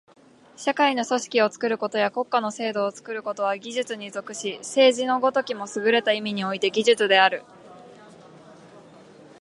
[0.57, 7.43] 社会の組織を作ることや国家の制度を作ることは技術に属し、政治の如きもすぐれた意味において技術である。